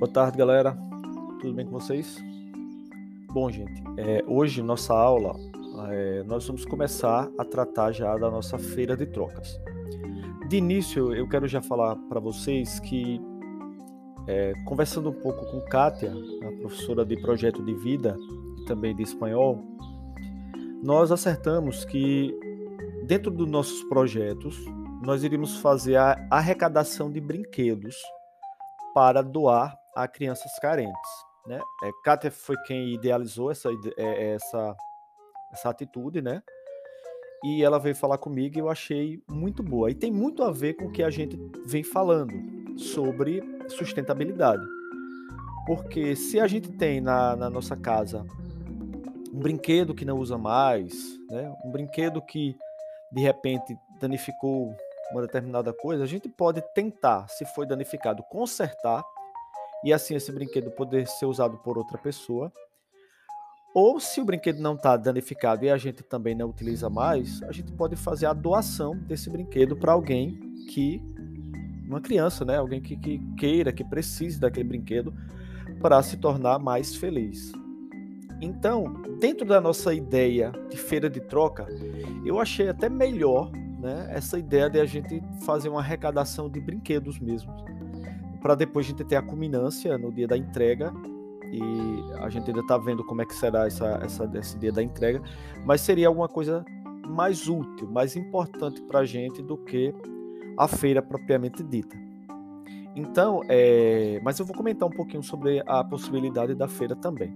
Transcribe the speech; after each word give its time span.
Boa 0.00 0.10
tarde, 0.10 0.38
galera. 0.38 0.74
Tudo 1.42 1.52
bem 1.52 1.66
com 1.66 1.72
vocês? 1.72 2.16
Bom, 3.34 3.50
gente, 3.50 3.82
é, 3.98 4.24
hoje 4.26 4.62
nossa 4.62 4.94
aula 4.94 5.36
é, 5.90 6.22
nós 6.22 6.46
vamos 6.46 6.64
começar 6.64 7.28
a 7.36 7.44
tratar 7.44 7.92
já 7.92 8.16
da 8.16 8.30
nossa 8.30 8.58
feira 8.58 8.96
de 8.96 9.04
trocas. 9.04 9.60
De 10.48 10.56
início, 10.56 11.14
eu 11.14 11.28
quero 11.28 11.46
já 11.46 11.60
falar 11.60 11.96
para 12.08 12.18
vocês 12.18 12.80
que 12.80 13.20
é, 14.26 14.54
conversando 14.64 15.10
um 15.10 15.20
pouco 15.20 15.44
com 15.50 15.60
Kátia, 15.66 16.14
a 16.48 16.60
professora 16.62 17.04
de 17.04 17.20
projeto 17.20 17.62
de 17.62 17.74
vida 17.74 18.16
e 18.58 18.64
também 18.64 18.96
de 18.96 19.02
espanhol, 19.02 19.62
nós 20.82 21.12
acertamos 21.12 21.84
que 21.84 22.34
dentro 23.06 23.30
dos 23.30 23.46
nossos 23.46 23.84
projetos 23.84 24.64
nós 25.02 25.22
iríamos 25.22 25.58
fazer 25.58 25.96
a 25.96 26.26
arrecadação 26.30 27.12
de 27.12 27.20
brinquedos 27.20 27.96
para 28.94 29.20
doar 29.20 29.79
a 29.94 30.06
crianças 30.08 30.52
carentes. 30.60 31.10
Né? 31.46 31.60
É, 31.82 31.90
Kátia 32.04 32.30
foi 32.30 32.56
quem 32.66 32.94
idealizou 32.94 33.50
essa, 33.50 33.70
é, 33.96 34.34
essa, 34.34 34.76
essa 35.52 35.70
atitude, 35.70 36.20
né? 36.20 36.42
E 37.42 37.64
ela 37.64 37.78
veio 37.78 37.96
falar 37.96 38.18
comigo 38.18 38.56
e 38.56 38.60
eu 38.60 38.68
achei 38.68 39.22
muito 39.28 39.62
boa. 39.62 39.90
E 39.90 39.94
tem 39.94 40.12
muito 40.12 40.42
a 40.42 40.50
ver 40.50 40.74
com 40.74 40.86
o 40.86 40.92
que 40.92 41.02
a 41.02 41.08
gente 41.08 41.38
vem 41.66 41.82
falando 41.82 42.34
sobre 42.76 43.42
sustentabilidade. 43.68 44.62
Porque 45.66 46.14
se 46.14 46.38
a 46.38 46.46
gente 46.46 46.70
tem 46.70 47.00
na, 47.00 47.34
na 47.36 47.48
nossa 47.48 47.76
casa 47.76 48.26
um 49.32 49.38
brinquedo 49.38 49.94
que 49.94 50.04
não 50.04 50.18
usa 50.18 50.36
mais, 50.36 50.92
né? 51.30 51.54
um 51.64 51.70
brinquedo 51.70 52.20
que 52.20 52.54
de 53.10 53.22
repente 53.22 53.78
danificou 53.98 54.74
uma 55.12 55.22
determinada 55.22 55.72
coisa, 55.72 56.04
a 56.04 56.06
gente 56.06 56.28
pode 56.28 56.62
tentar, 56.74 57.26
se 57.28 57.44
foi 57.46 57.66
danificado, 57.66 58.22
consertar 58.24 59.02
e 59.84 59.92
assim 59.92 60.14
esse 60.14 60.30
brinquedo 60.30 60.70
poder 60.70 61.06
ser 61.06 61.26
usado 61.26 61.58
por 61.58 61.78
outra 61.78 61.98
pessoa. 61.98 62.52
Ou 63.74 64.00
se 64.00 64.20
o 64.20 64.24
brinquedo 64.24 64.60
não 64.60 64.74
está 64.74 64.96
danificado 64.96 65.64
e 65.64 65.70
a 65.70 65.78
gente 65.78 66.02
também 66.02 66.34
não 66.34 66.50
utiliza 66.50 66.90
mais, 66.90 67.40
a 67.44 67.52
gente 67.52 67.72
pode 67.72 67.94
fazer 67.94 68.26
a 68.26 68.32
doação 68.32 68.96
desse 68.96 69.30
brinquedo 69.30 69.76
para 69.76 69.92
alguém 69.92 70.38
que. 70.68 71.00
Uma 71.86 72.00
criança, 72.00 72.44
né? 72.44 72.56
Alguém 72.56 72.80
que, 72.80 72.96
que 72.96 73.18
queira, 73.36 73.72
que 73.72 73.82
precise 73.82 74.38
daquele 74.38 74.68
brinquedo 74.68 75.12
para 75.80 76.00
se 76.02 76.16
tornar 76.16 76.58
mais 76.60 76.94
feliz. 76.94 77.50
Então, 78.40 79.02
dentro 79.18 79.44
da 79.44 79.60
nossa 79.60 79.92
ideia 79.92 80.52
de 80.70 80.76
feira 80.76 81.10
de 81.10 81.20
troca, 81.20 81.66
eu 82.24 82.38
achei 82.38 82.68
até 82.68 82.88
melhor 82.88 83.50
né, 83.80 84.06
essa 84.08 84.38
ideia 84.38 84.70
de 84.70 84.78
a 84.78 84.84
gente 84.84 85.20
fazer 85.44 85.68
uma 85.68 85.80
arrecadação 85.80 86.48
de 86.48 86.60
brinquedos 86.60 87.18
mesmo 87.18 87.52
para 88.40 88.54
depois 88.54 88.86
a 88.86 88.88
gente 88.90 89.04
ter 89.04 89.16
a 89.16 89.22
culminância 89.22 89.96
no 89.98 90.12
dia 90.12 90.26
da 90.26 90.36
entrega 90.36 90.92
e 91.52 91.60
a 92.20 92.28
gente 92.28 92.48
ainda 92.48 92.60
está 92.60 92.78
vendo 92.78 93.04
como 93.04 93.22
é 93.22 93.26
que 93.26 93.34
será 93.34 93.66
essa, 93.66 94.00
essa, 94.02 94.30
esse 94.34 94.58
dia 94.58 94.72
da 94.72 94.82
entrega, 94.82 95.20
mas 95.64 95.80
seria 95.80 96.08
alguma 96.08 96.28
coisa 96.28 96.64
mais 97.08 97.48
útil, 97.48 97.88
mais 97.90 98.14
importante 98.16 98.80
para 98.82 99.00
a 99.00 99.04
gente 99.04 99.42
do 99.42 99.56
que 99.56 99.92
a 100.56 100.68
feira 100.68 101.02
propriamente 101.02 101.62
dita. 101.62 101.96
Então, 102.94 103.42
é, 103.48 104.20
mas 104.22 104.38
eu 104.38 104.46
vou 104.46 104.56
comentar 104.56 104.88
um 104.88 104.92
pouquinho 104.92 105.22
sobre 105.22 105.62
a 105.66 105.82
possibilidade 105.82 106.54
da 106.54 106.68
feira 106.68 106.94
também. 106.94 107.32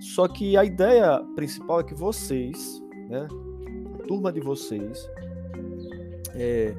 Só 0.00 0.26
que 0.26 0.56
a 0.56 0.64
ideia 0.64 1.22
principal 1.34 1.80
é 1.80 1.84
que 1.84 1.94
vocês, 1.94 2.82
né, 3.08 3.26
a 3.98 4.06
turma 4.06 4.32
de 4.32 4.40
vocês, 4.40 5.08
é, 6.34 6.74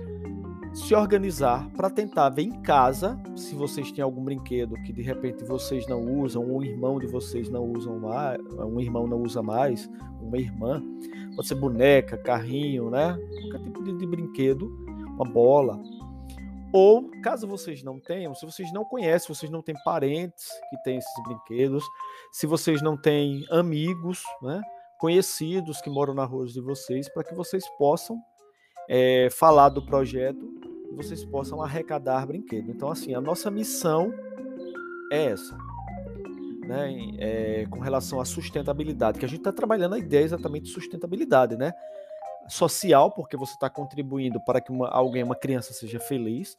se 0.74 0.96
organizar 0.96 1.70
para 1.72 1.90
tentar 1.90 2.30
ver 2.30 2.44
em 2.44 2.62
casa 2.62 3.22
se 3.36 3.54
vocês 3.56 3.92
têm 3.92 4.04
algum 4.04 4.24
brinquedo 4.24 4.76
que 4.84 4.94
de 4.94 5.02
repente 5.02 5.44
vocês 5.44 5.86
não 5.88 6.02
usam, 6.20 6.44
um 6.44 6.64
irmão 6.64 6.98
de 6.98 7.08
vocês 7.08 7.50
não 7.50 7.66
usam 7.74 8.00
mais, 8.00 8.40
um 8.58 8.80
irmão 8.80 9.06
não 9.06 9.22
usa 9.22 9.42
mais, 9.44 9.90
uma 10.22 10.38
irmã, 10.38 10.82
pode 11.36 11.48
ser 11.48 11.56
boneca, 11.56 12.18
carrinho, 12.18 12.90
né? 12.90 13.18
Qualquer 13.42 13.64
tipo 13.64 13.84
de, 13.84 13.98
de 13.98 14.08
brinquedo, 14.08 14.68
uma 15.16 15.26
bola. 15.26 15.82
Ou, 16.74 17.12
caso 17.22 17.46
vocês 17.46 17.84
não 17.84 18.00
tenham, 18.00 18.34
se 18.34 18.46
vocês 18.46 18.72
não 18.72 18.86
conhecem, 18.86 19.28
vocês 19.36 19.52
não 19.52 19.62
têm 19.62 19.76
parentes 19.84 20.48
que 20.70 20.78
têm 20.84 20.98
esses 20.98 21.24
brinquedos, 21.26 21.84
se 22.32 22.48
vocês 22.48 22.82
não 22.82 22.96
têm 22.96 23.46
amigos, 23.52 24.24
né, 24.42 24.62
conhecidos 24.98 25.82
que 25.82 25.90
moram 25.90 26.14
na 26.14 26.24
rua 26.24 26.46
de 26.46 26.62
vocês, 26.62 27.10
para 27.10 27.26
que 27.26 27.36
vocês 27.36 27.66
possam 27.78 28.18
é, 28.88 29.30
falar 29.32 29.68
do 29.70 29.86
projeto 29.86 30.61
vocês 30.96 31.24
possam 31.24 31.62
arrecadar 31.62 32.26
brinquedos. 32.26 32.70
Então, 32.70 32.90
assim, 32.90 33.14
a 33.14 33.22
nossa 33.22 33.50
missão 33.50 34.14
é 35.12 35.26
essa. 35.26 35.58
Né, 36.66 36.94
é, 37.18 37.66
com 37.70 37.80
relação 37.80 38.22
à 38.22 38.26
sustentabilidade, 38.26 39.20
que 39.20 39.26
a 39.26 39.28
gente 39.28 39.40
está 39.40 39.52
trabalhando 39.52 39.96
a 39.96 40.00
ideia 40.00 40.24
exatamente 40.24 40.66
de 40.66 40.72
sustentabilidade, 40.72 41.58
né? 41.58 41.74
Social, 42.48 43.12
porque 43.12 43.36
você 43.36 43.54
está 43.54 43.70
contribuindo 43.70 44.40
para 44.46 44.62
que 44.62 44.72
uma, 44.72 44.88
alguém, 44.88 45.24
uma 45.24 45.36
criança, 45.36 45.74
seja 45.74 46.00
feliz. 46.00 46.56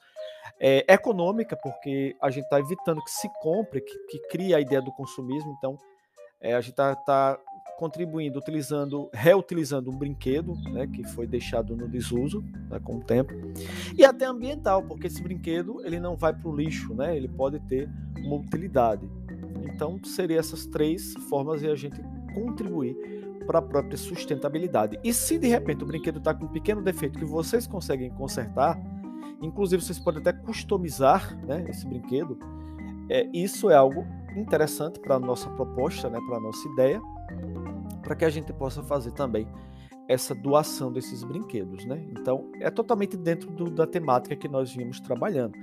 É, 0.61 0.85
econômica, 0.93 1.57
porque 1.57 2.15
a 2.21 2.31
gente 2.31 2.45
está 2.45 2.61
evitando 2.61 3.03
que 3.03 3.11
se 3.11 3.29
compre, 3.41 3.81
que, 3.81 3.99
que 4.11 4.29
crie 4.29 4.55
a 4.55 4.61
ideia 4.61 4.83
do 4.83 4.93
consumismo. 4.93 5.55
Então, 5.57 5.79
é, 6.41 6.55
a 6.55 6.61
gente 6.61 6.73
está 6.73 6.95
tá 6.95 7.39
contribuindo, 7.79 8.39
utilizando, 8.39 9.11
reutilizando 9.13 9.91
um 9.91 9.97
brinquedo, 9.97 10.55
né, 10.71 10.87
que 10.87 11.03
foi 11.09 11.27
deixado 11.27 11.77
no 11.77 11.89
desuso 11.89 12.41
né, 12.71 12.79
com 12.79 12.99
o 12.99 13.01
tempo, 13.01 13.33
e 13.97 14.05
até 14.05 14.27
ambiental, 14.27 14.83
porque 14.85 15.09
esse 15.09 15.23
brinquedo 15.23 15.85
ele 15.85 15.99
não 15.99 16.17
vai 16.17 16.33
para 16.33 16.49
o 16.49 16.55
lixo, 16.55 16.95
né, 16.95 17.17
ele 17.17 17.29
pode 17.29 17.59
ter 17.61 17.91
uma 18.19 18.37
utilidade. 18.37 19.09
Então, 19.65 19.99
seria 20.05 20.39
essas 20.39 20.67
três 20.67 21.15
formas 21.29 21.61
de 21.61 21.69
a 21.69 21.75
gente 21.75 22.01
contribuir 22.35 22.97
para 23.47 23.59
a 23.59 23.63
própria 23.63 23.97
sustentabilidade. 23.97 24.99
E 25.03 25.13
se 25.13 25.39
de 25.39 25.49
repente 25.49 25.83
o 25.83 25.87
brinquedo 25.87 26.19
está 26.19 26.33
com 26.33 26.45
um 26.45 26.49
pequeno 26.49 26.83
defeito 26.83 27.19
que 27.19 27.25
vocês 27.25 27.67
conseguem 27.67 28.11
consertar, 28.11 28.79
inclusive 29.41 29.83
vocês 29.83 29.99
podem 29.99 30.21
até 30.21 30.33
customizar 30.33 31.37
né, 31.45 31.65
esse 31.69 31.85
brinquedo, 31.87 32.39
é, 33.11 33.29
isso 33.33 33.69
é 33.71 33.75
algo 33.75 34.07
interessante 34.37 35.01
para 35.01 35.17
a 35.17 35.19
nossa 35.19 35.51
proposta, 35.51 36.09
né, 36.09 36.19
para 36.29 36.37
a 36.37 36.41
nossa 36.41 36.69
ideia 36.69 37.03
para 38.03 38.17
que 38.17 38.25
a 38.25 38.31
gente 38.31 38.53
possa 38.53 38.83
fazer 38.83 39.13
também 39.13 39.47
essa 40.09 40.35
doação 40.35 40.93
desses 40.93 41.23
brinquedos, 41.23 41.85
né? 41.85 42.05
Então, 42.11 42.51
é 42.61 42.71
totalmente 42.71 43.17
dentro 43.17 43.51
do, 43.51 43.71
da 43.71 43.87
temática 43.87 44.37
que 44.37 44.49
nós 44.49 44.75
vimos 44.75 45.01
trabalhando. 45.01 45.57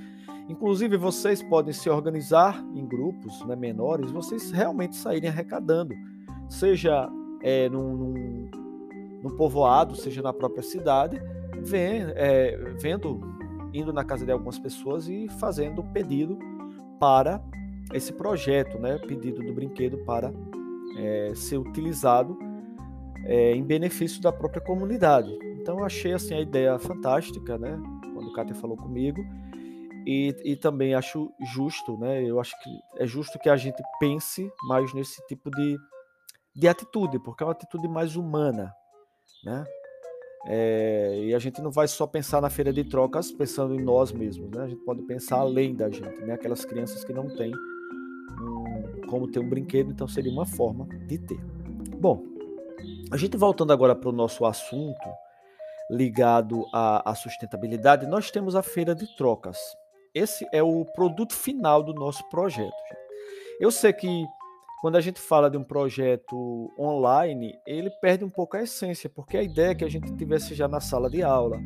Inclusive, 0.47 0.97
vocês 0.97 1.43
podem 1.43 1.73
se 1.73 1.89
organizar 1.89 2.63
em 2.73 2.85
grupos 2.85 3.45
né, 3.45 3.55
menores, 3.55 4.09
vocês 4.11 4.49
realmente 4.49 4.95
saírem 4.95 5.29
arrecadando, 5.29 5.93
seja 6.47 7.07
é, 7.43 7.69
num, 7.69 7.95
num, 7.95 8.51
num 9.21 9.37
povoado, 9.37 9.95
seja 9.95 10.23
na 10.23 10.33
própria 10.33 10.63
cidade, 10.63 11.21
vem, 11.61 12.01
é, 12.15 12.57
vendo, 12.81 13.21
indo 13.73 13.93
na 13.93 14.03
casa 14.03 14.25
de 14.25 14.31
algumas 14.31 14.57
pessoas 14.57 15.07
e 15.07 15.27
fazendo 15.39 15.83
pedido 15.83 16.39
para 16.99 17.39
esse 17.93 18.11
projeto, 18.13 18.79
né? 18.79 18.97
Pedido 18.97 19.43
do 19.43 19.53
brinquedo 19.53 19.99
para 19.99 20.33
é, 20.97 21.33
ser 21.35 21.57
utilizado 21.57 22.37
é, 23.25 23.53
em 23.53 23.63
benefício 23.63 24.21
da 24.21 24.31
própria 24.31 24.61
comunidade. 24.61 25.31
Então 25.61 25.79
eu 25.79 25.85
achei 25.85 26.13
assim 26.13 26.33
a 26.33 26.41
ideia 26.41 26.79
fantástica, 26.79 27.57
né? 27.57 27.77
Quando 28.13 28.29
o 28.29 28.33
Cátia 28.33 28.55
falou 28.55 28.77
comigo 28.77 29.21
e, 30.05 30.35
e 30.43 30.55
também 30.55 30.95
acho 30.95 31.31
justo, 31.53 31.97
né? 31.97 32.23
Eu 32.23 32.39
acho 32.39 32.57
que 32.63 32.69
é 32.97 33.05
justo 33.05 33.37
que 33.39 33.49
a 33.49 33.57
gente 33.57 33.81
pense 33.99 34.51
mais 34.63 34.93
nesse 34.93 35.25
tipo 35.27 35.51
de, 35.51 35.77
de 36.55 36.67
atitude, 36.67 37.19
porque 37.19 37.43
é 37.43 37.45
uma 37.45 37.51
atitude 37.51 37.87
mais 37.87 38.15
humana, 38.15 38.73
né? 39.43 39.63
É, 40.47 41.19
e 41.25 41.35
a 41.35 41.39
gente 41.39 41.61
não 41.61 41.69
vai 41.69 41.87
só 41.87 42.07
pensar 42.07 42.41
na 42.41 42.49
feira 42.49 42.71
de 42.71 42.83
trocas 42.85 43.29
pensando 43.29 43.75
em 43.75 43.83
nós 43.83 44.11
mesmos, 44.11 44.49
né? 44.49 44.63
A 44.63 44.67
gente 44.67 44.83
pode 44.85 45.01
pensar 45.03 45.37
além 45.37 45.75
da 45.75 45.89
gente, 45.89 46.21
né? 46.21 46.33
Aquelas 46.33 46.63
crianças 46.63 47.03
que 47.03 47.11
não 47.11 47.27
têm 47.35 47.51
como 49.09 49.29
ter 49.29 49.39
um 49.39 49.49
brinquedo, 49.49 49.91
então 49.91 50.07
seria 50.07 50.31
uma 50.31 50.45
forma 50.45 50.85
de 51.07 51.17
ter. 51.17 51.39
Bom, 51.99 52.23
a 53.11 53.17
gente 53.17 53.35
voltando 53.35 53.73
agora 53.73 53.95
para 53.95 54.09
o 54.09 54.13
nosso 54.13 54.45
assunto 54.45 55.09
ligado 55.89 56.65
à, 56.71 57.09
à, 57.09 57.15
sustentabilidade, 57.15 58.05
nós 58.05 58.29
temos 58.29 58.55
a 58.55 58.61
feira 58.61 58.93
de 58.93 59.07
trocas. 59.17 59.57
Esse 60.13 60.47
é 60.53 60.61
o 60.61 60.85
produto 60.85 61.33
final 61.33 61.81
do 61.81 61.93
nosso 61.93 62.23
projeto. 62.29 62.71
Eu 63.59 63.71
sei 63.71 63.91
que 63.91 64.25
quando 64.81 64.95
a 64.95 65.01
gente 65.01 65.19
fala 65.19 65.49
de 65.49 65.57
um 65.57 65.63
projeto 65.63 66.71
online, 66.79 67.53
ele 67.65 67.89
perde 68.01 68.23
um 68.23 68.29
pouco 68.29 68.55
a 68.55 68.63
essência, 68.63 69.09
porque 69.09 69.35
a 69.35 69.43
ideia 69.43 69.71
é 69.71 69.75
que 69.75 69.83
a 69.83 69.89
gente 69.89 70.15
tivesse 70.15 70.53
já 70.53 70.67
na 70.67 70.79
sala 70.79 71.09
de 71.09 71.21
aula, 71.21 71.59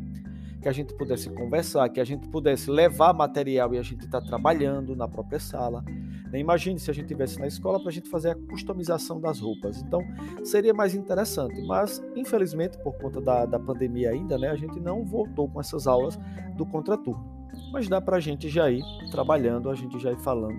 que 0.61 0.69
a 0.69 0.71
gente 0.71 0.95
pudesse 0.95 1.29
conversar, 1.29 1.89
que 1.89 1.99
a 1.99 2.05
gente 2.05 2.27
pudesse 2.29 2.71
levar 2.71 3.13
material 3.13 3.73
e 3.73 3.77
a 3.77 3.83
gente 3.83 4.05
está 4.05 4.21
trabalhando 4.21 4.95
na 4.95 5.07
própria 5.07 5.39
sala. 5.39 5.83
Né? 6.33 6.39
Imagine 6.39 6.79
se 6.79 6.89
a 6.89 6.93
gente 6.93 7.07
tivesse 7.07 7.39
na 7.39 7.45
escola 7.45 7.79
para 7.79 7.89
a 7.89 7.91
gente 7.91 8.09
fazer 8.09 8.31
a 8.31 8.35
customização 8.35 9.21
das 9.21 9.39
roupas. 9.39 9.81
Então, 9.83 10.01
seria 10.43 10.73
mais 10.73 10.95
interessante. 10.95 11.61
Mas, 11.61 12.03
infelizmente, 12.15 12.75
por 12.79 12.97
conta 12.97 13.21
da, 13.21 13.45
da 13.45 13.59
pandemia 13.59 14.09
ainda, 14.09 14.35
né, 14.37 14.49
a 14.49 14.55
gente 14.55 14.79
não 14.79 15.05
voltou 15.05 15.47
com 15.47 15.61
essas 15.61 15.85
aulas 15.85 16.17
do 16.57 16.65
contraturno. 16.65 17.23
Mas 17.71 17.87
dá 17.87 18.01
para 18.01 18.17
a 18.17 18.19
gente 18.19 18.49
já 18.49 18.69
ir 18.71 18.83
trabalhando, 19.11 19.69
a 19.69 19.75
gente 19.75 19.99
já 19.99 20.11
ir 20.11 20.17
falando 20.17 20.57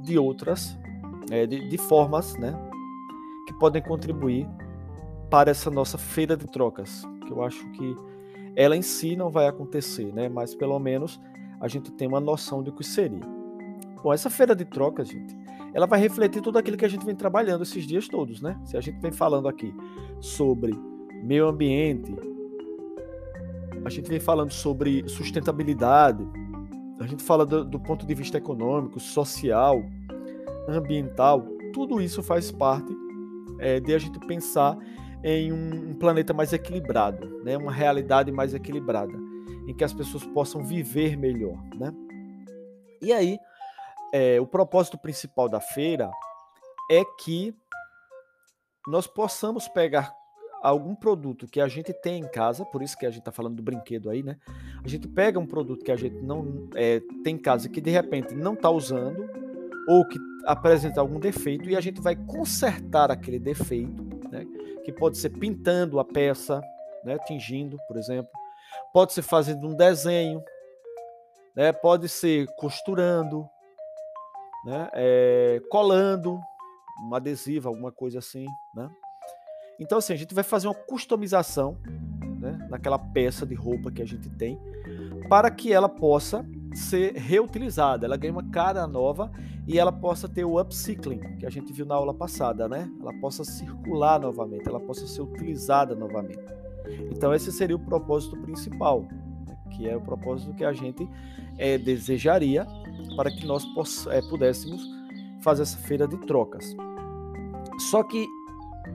de 0.00 0.16
outras, 0.16 0.78
é, 1.32 1.44
de, 1.44 1.68
de 1.68 1.76
formas, 1.76 2.36
né, 2.36 2.54
que 3.46 3.52
podem 3.54 3.82
contribuir 3.82 4.48
para 5.28 5.50
essa 5.50 5.68
nossa 5.68 5.98
feira 5.98 6.36
de 6.36 6.46
trocas, 6.46 7.02
que 7.26 7.32
eu 7.32 7.42
acho 7.42 7.68
que 7.72 7.96
ela 8.54 8.76
em 8.76 8.82
si 8.82 9.16
não 9.16 9.30
vai 9.30 9.48
acontecer, 9.48 10.12
né, 10.14 10.28
mas 10.28 10.54
pelo 10.54 10.78
menos 10.78 11.20
a 11.60 11.66
gente 11.66 11.90
tem 11.90 12.06
uma 12.06 12.20
noção 12.20 12.62
do 12.62 12.72
que 12.72 12.84
seria. 12.84 13.37
Bom, 14.02 14.12
essa 14.12 14.30
feira 14.30 14.54
de 14.54 14.64
trocas, 14.64 15.08
gente, 15.08 15.36
ela 15.74 15.86
vai 15.86 16.00
refletir 16.00 16.40
tudo 16.40 16.58
aquilo 16.58 16.76
que 16.76 16.84
a 16.84 16.88
gente 16.88 17.04
vem 17.04 17.14
trabalhando 17.14 17.62
esses 17.62 17.86
dias 17.86 18.08
todos, 18.08 18.40
né? 18.40 18.58
Se 18.64 18.76
a 18.76 18.80
gente 18.80 18.98
vem 19.00 19.12
falando 19.12 19.48
aqui 19.48 19.74
sobre 20.20 20.72
meio 21.22 21.48
ambiente, 21.48 22.14
a 23.84 23.90
gente 23.90 24.08
vem 24.08 24.20
falando 24.20 24.52
sobre 24.52 25.08
sustentabilidade, 25.08 26.26
a 27.00 27.06
gente 27.06 27.22
fala 27.22 27.46
do, 27.46 27.64
do 27.64 27.78
ponto 27.78 28.06
de 28.06 28.14
vista 28.14 28.38
econômico, 28.38 28.98
social, 28.98 29.84
ambiental, 30.68 31.46
tudo 31.72 32.00
isso 32.00 32.22
faz 32.22 32.50
parte 32.50 32.92
é, 33.58 33.80
de 33.80 33.94
a 33.94 33.98
gente 33.98 34.18
pensar 34.20 34.76
em 35.22 35.52
um, 35.52 35.90
um, 35.90 35.94
planeta 35.94 36.32
mais 36.32 36.52
equilibrado, 36.52 37.42
né? 37.42 37.56
uma 37.56 37.72
realidade 37.72 38.30
mais 38.30 38.54
equilibrada, 38.54 39.14
em 39.66 39.74
que 39.74 39.84
as 39.84 39.92
pessoas 39.92 40.24
possam 40.24 40.62
viver 40.62 41.16
melhor. 41.16 41.58
Né? 41.76 41.92
E 43.00 43.12
aí, 43.12 43.38
é, 44.12 44.40
o 44.40 44.46
propósito 44.46 44.98
principal 44.98 45.48
da 45.48 45.60
feira 45.60 46.10
é 46.90 47.04
que 47.20 47.54
nós 48.86 49.06
possamos 49.06 49.68
pegar 49.68 50.12
algum 50.62 50.94
produto 50.94 51.46
que 51.46 51.60
a 51.60 51.68
gente 51.68 51.92
tem 51.92 52.20
em 52.20 52.28
casa, 52.28 52.64
por 52.64 52.82
isso 52.82 52.96
que 52.96 53.06
a 53.06 53.10
gente 53.10 53.20
está 53.20 53.30
falando 53.30 53.56
do 53.56 53.62
brinquedo 53.62 54.10
aí, 54.10 54.22
né? 54.22 54.36
A 54.82 54.88
gente 54.88 55.06
pega 55.06 55.38
um 55.38 55.46
produto 55.46 55.84
que 55.84 55.92
a 55.92 55.96
gente 55.96 56.16
não 56.16 56.68
é, 56.74 57.00
tem 57.22 57.36
em 57.36 57.38
casa 57.38 57.68
que 57.68 57.80
de 57.80 57.90
repente 57.90 58.34
não 58.34 58.54
está 58.54 58.70
usando 58.70 59.28
ou 59.86 60.06
que 60.06 60.18
apresenta 60.44 61.00
algum 61.00 61.20
defeito 61.20 61.68
e 61.68 61.76
a 61.76 61.80
gente 61.80 62.00
vai 62.00 62.16
consertar 62.16 63.10
aquele 63.10 63.38
defeito, 63.38 64.02
né? 64.30 64.46
Que 64.84 64.92
pode 64.92 65.18
ser 65.18 65.30
pintando 65.30 66.00
a 66.00 66.04
peça, 66.04 66.60
né? 67.04 67.18
Tingindo, 67.26 67.76
por 67.86 67.96
exemplo, 67.96 68.30
pode 68.92 69.12
ser 69.12 69.22
fazendo 69.22 69.66
um 69.66 69.74
desenho, 69.74 70.42
né? 71.54 71.72
Pode 71.72 72.08
ser 72.08 72.46
costurando, 72.56 73.48
né? 74.64 74.88
É, 74.92 75.62
colando 75.70 76.40
um 77.02 77.14
adesivo, 77.14 77.68
alguma 77.68 77.92
coisa 77.92 78.18
assim, 78.18 78.46
né? 78.74 78.90
Então, 79.80 79.98
assim, 79.98 80.12
a 80.12 80.16
gente 80.16 80.34
vai 80.34 80.42
fazer 80.42 80.66
uma 80.66 80.74
customização 80.74 81.78
né, 82.40 82.66
naquela 82.68 82.98
peça 82.98 83.46
de 83.46 83.54
roupa 83.54 83.92
que 83.92 84.02
a 84.02 84.06
gente 84.06 84.28
tem 84.30 84.58
para 85.28 85.50
que 85.50 85.72
ela 85.72 85.88
possa 85.88 86.44
ser 86.74 87.14
reutilizada, 87.14 88.06
ela 88.06 88.16
ganhe 88.16 88.32
uma 88.32 88.50
cara 88.50 88.86
nova 88.86 89.30
e 89.66 89.78
ela 89.78 89.92
possa 89.92 90.28
ter 90.28 90.44
o 90.44 90.60
upcycling, 90.60 91.36
que 91.38 91.46
a 91.46 91.50
gente 91.50 91.72
viu 91.72 91.84
na 91.84 91.94
aula 91.94 92.14
passada, 92.14 92.68
né? 92.68 92.90
Ela 93.00 93.12
possa 93.20 93.44
circular 93.44 94.18
novamente, 94.18 94.66
ela 94.66 94.80
possa 94.80 95.06
ser 95.06 95.20
utilizada 95.22 95.94
novamente. 95.94 96.42
Então, 97.10 97.34
esse 97.34 97.52
seria 97.52 97.76
o 97.76 97.78
propósito 97.78 98.36
principal, 98.38 99.02
né? 99.46 99.58
que 99.70 99.88
é 99.88 99.96
o 99.96 100.00
propósito 100.00 100.54
que 100.54 100.64
a 100.64 100.72
gente 100.72 101.06
é, 101.58 101.76
desejaria 101.76 102.66
para 103.16 103.30
que 103.30 103.46
nós 103.46 103.66
é, 104.08 104.20
pudéssemos 104.22 104.82
fazer 105.40 105.62
essa 105.62 105.78
feira 105.78 106.06
de 106.06 106.16
trocas. 106.18 106.76
Só 107.90 108.02
que 108.02 108.26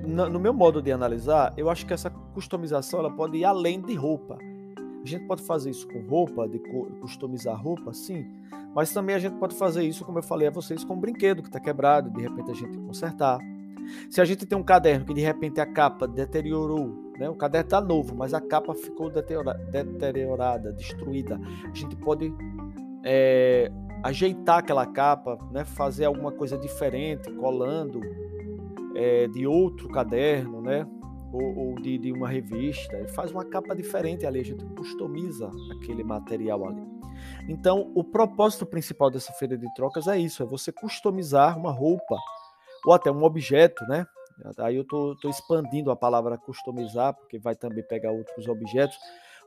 no 0.06 0.40
meu 0.40 0.54
modo 0.54 0.82
de 0.82 0.92
analisar, 0.92 1.54
eu 1.56 1.70
acho 1.70 1.86
que 1.86 1.94
essa 1.94 2.10
customização 2.10 3.00
ela 3.00 3.12
pode 3.12 3.38
ir 3.38 3.46
além 3.46 3.82
de 3.82 3.94
roupa. 3.94 4.38
A 4.78 5.06
gente 5.06 5.26
pode 5.26 5.44
fazer 5.44 5.70
isso 5.70 5.88
com 5.88 6.02
roupa, 6.08 6.48
de 6.48 6.60
customizar 7.00 7.62
roupa, 7.62 7.94
sim, 7.94 8.26
mas 8.74 8.92
também 8.92 9.16
a 9.16 9.20
gente 9.20 9.36
pode 9.36 9.56
fazer 9.56 9.84
isso, 9.84 10.04
como 10.04 10.20
eu 10.20 10.24
falei 10.24 10.48
a 10.48 10.52
vocês, 10.52 10.84
com 10.84 10.94
um 10.94 11.00
brinquedo 11.00 11.42
que 11.42 11.50
está 11.50 11.60
quebrado, 11.60 12.10
de 12.10 12.22
repente 12.22 12.52
a 12.52 12.54
gente 12.54 12.78
consertar. 12.78 13.40
Se 14.10 14.22
a 14.22 14.26
gente 14.26 14.46
tem 14.46 14.58
um 14.58 14.64
caderno 14.64 15.06
que 15.06 15.14
de 15.14 15.22
repente 15.22 15.60
a 15.60 15.66
capa 15.66 16.08
deteriorou, 16.08 17.12
né? 17.18 17.30
o 17.30 17.36
caderno 17.36 17.68
está 17.68 17.82
novo, 17.82 18.16
mas 18.16 18.34
a 18.34 18.42
capa 18.42 18.74
ficou 18.74 19.12
deteriorada, 19.12 20.72
destruída, 20.72 21.40
a 21.70 21.76
gente 21.76 21.96
pode 21.98 22.34
é, 23.04 23.70
ajeitar 24.04 24.60
aquela 24.60 24.86
capa, 24.86 25.38
né? 25.50 25.64
fazer 25.64 26.06
alguma 26.06 26.32
coisa 26.32 26.58
diferente, 26.58 27.32
colando, 27.32 28.02
é, 28.96 29.28
de 29.28 29.48
outro 29.48 29.88
caderno, 29.88 30.62
né? 30.62 30.86
Ou, 31.32 31.58
ou 31.58 31.76
de, 31.76 31.98
de, 31.98 32.12
uma 32.12 32.30
revista, 32.30 32.96
e 33.00 33.08
faz 33.08 33.32
uma 33.32 33.44
capa 33.44 33.76
diferente 33.76 34.24
ali, 34.24 34.42
a 34.42 34.46
gente 34.46 34.64
customiza 34.76 35.50
aquele 35.72 36.04
material 36.04 36.68
ali. 36.68 36.84
Então, 37.50 37.92
o 37.96 38.04
propósito 38.04 38.68
principal 38.68 39.10
dessa 39.10 39.34
feira 39.34 39.58
de 39.58 39.74
trocas 39.74 40.08
é 40.08 40.20
isso: 40.20 40.44
é 40.44 40.46
você 40.46 40.72
customizar 40.72 41.58
uma 41.58 41.72
roupa 41.72 42.18
ou 42.86 42.94
até 42.94 43.12
um 43.12 43.24
objeto, 43.24 43.84
né? 43.86 44.06
Aí 44.60 44.76
eu 44.76 44.84
tô, 44.84 45.16
tô 45.22 45.30
expandindo 45.30 45.90
a 45.90 45.96
palavra 45.96 46.38
customizar, 46.38 47.14
porque 47.16 47.40
vai 47.40 47.56
também 47.56 47.84
pegar 47.84 48.12
outros 48.12 48.48
objetos, 48.48 48.98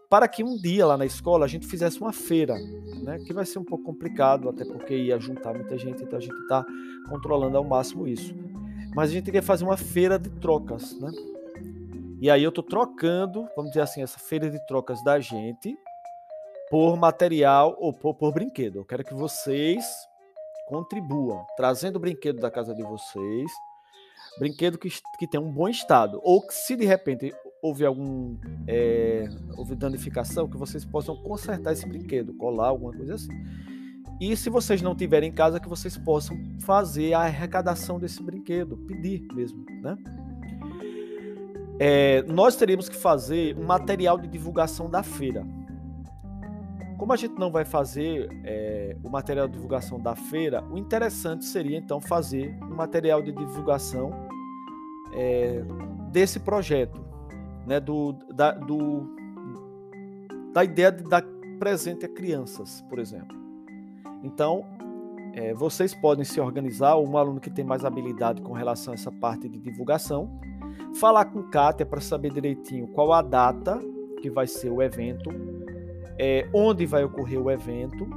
para 0.08 0.28
que 0.28 0.44
um 0.44 0.56
dia 0.56 0.86
lá 0.86 0.96
na 0.96 1.04
escola 1.04 1.44
a 1.44 1.48
gente 1.48 1.66
fizesse 1.66 2.00
uma 2.00 2.12
feira, 2.12 2.54
né? 3.02 3.18
Que 3.26 3.32
vai 3.32 3.44
ser 3.44 3.58
um 3.58 3.64
pouco 3.64 3.84
complicado, 3.84 4.48
até 4.48 4.64
porque 4.64 4.96
ia 4.96 5.18
juntar 5.18 5.54
muita 5.54 5.76
gente, 5.76 6.02
então 6.02 6.18
a 6.18 6.22
gente 6.22 6.38
está 6.42 6.64
controlando 7.08 7.56
ao 7.56 7.64
máximo 7.64 8.06
isso 8.06 8.34
mas 8.96 9.10
a 9.10 9.12
gente 9.12 9.26
queria 9.26 9.42
fazer 9.42 9.62
uma 9.62 9.76
feira 9.76 10.18
de 10.18 10.30
trocas, 10.30 10.98
né? 10.98 11.10
E 12.18 12.30
aí 12.30 12.42
eu 12.42 12.50
tô 12.50 12.62
trocando, 12.62 13.46
vamos 13.54 13.72
dizer 13.72 13.82
assim, 13.82 14.02
essa 14.02 14.18
feira 14.18 14.48
de 14.48 14.58
trocas 14.66 15.04
da 15.04 15.20
gente 15.20 15.76
por 16.70 16.96
material 16.96 17.76
ou 17.78 17.92
por, 17.92 18.14
por 18.14 18.32
brinquedo. 18.32 18.78
Eu 18.78 18.86
quero 18.86 19.04
que 19.04 19.12
vocês 19.12 19.84
contribuam, 20.66 21.44
trazendo 21.58 21.96
o 21.96 22.00
brinquedo 22.00 22.40
da 22.40 22.50
casa 22.50 22.74
de 22.74 22.82
vocês, 22.82 23.52
brinquedo 24.38 24.78
que, 24.78 24.88
que 25.18 25.28
tem 25.28 25.38
um 25.38 25.52
bom 25.52 25.68
estado, 25.68 26.18
ou 26.24 26.40
que 26.40 26.54
se 26.54 26.74
de 26.74 26.86
repente 26.86 27.34
houve 27.66 27.84
algum 27.84 28.36
é, 28.66 29.28
houve 29.56 29.74
danificação, 29.74 30.48
que 30.48 30.56
vocês 30.56 30.84
possam 30.84 31.16
consertar 31.16 31.72
esse 31.72 31.86
brinquedo, 31.86 32.32
colar 32.34 32.68
alguma 32.68 32.92
coisa 32.92 33.14
assim. 33.14 33.32
E 34.20 34.34
se 34.36 34.48
vocês 34.48 34.80
não 34.80 34.94
tiverem 34.94 35.28
em 35.30 35.32
casa, 35.32 35.60
que 35.60 35.68
vocês 35.68 35.96
possam 35.98 36.38
fazer 36.60 37.12
a 37.12 37.20
arrecadação 37.20 37.98
desse 37.98 38.22
brinquedo, 38.22 38.76
pedir 38.76 39.26
mesmo, 39.34 39.64
né? 39.82 39.96
É, 41.78 42.22
nós 42.22 42.56
teríamos 42.56 42.88
que 42.88 42.96
fazer 42.96 43.54
um 43.58 43.64
material 43.64 44.18
de 44.18 44.26
divulgação 44.26 44.88
da 44.88 45.02
feira. 45.02 45.44
Como 46.96 47.12
a 47.12 47.16
gente 47.16 47.38
não 47.38 47.52
vai 47.52 47.66
fazer 47.66 48.30
é, 48.42 48.96
o 49.04 49.10
material 49.10 49.46
de 49.46 49.52
divulgação 49.52 50.00
da 50.00 50.16
feira, 50.16 50.64
o 50.70 50.78
interessante 50.78 51.44
seria 51.44 51.76
então 51.76 52.00
fazer 52.00 52.56
um 52.62 52.74
material 52.74 53.20
de 53.20 53.32
divulgação 53.32 54.10
é, 55.12 55.62
desse 56.10 56.40
projeto, 56.40 57.04
né, 57.66 57.80
do, 57.80 58.12
da, 58.32 58.52
do, 58.52 59.08
da 60.52 60.64
ideia 60.64 60.92
de 60.92 61.04
dar 61.04 61.22
presente 61.58 62.04
a 62.04 62.08
crianças, 62.08 62.84
por 62.88 62.98
exemplo. 62.98 63.36
Então, 64.22 64.64
é, 65.34 65.52
vocês 65.52 65.94
podem 65.94 66.24
se 66.24 66.40
organizar, 66.40 66.96
um 66.96 67.18
aluno 67.18 67.40
que 67.40 67.50
tem 67.50 67.64
mais 67.64 67.84
habilidade 67.84 68.40
com 68.40 68.52
relação 68.52 68.92
a 68.92 68.94
essa 68.94 69.12
parte 69.12 69.48
de 69.48 69.58
divulgação, 69.58 70.40
falar 70.98 71.26
com 71.26 71.42
Kátia 71.42 71.84
para 71.84 72.00
saber 72.00 72.32
direitinho 72.32 72.86
qual 72.88 73.12
a 73.12 73.20
data 73.20 73.78
que 74.22 74.30
vai 74.30 74.46
ser 74.46 74.70
o 74.70 74.80
evento, 74.80 75.30
é, 76.18 76.48
onde 76.54 76.86
vai 76.86 77.04
ocorrer 77.04 77.40
o 77.40 77.50
evento 77.50 78.08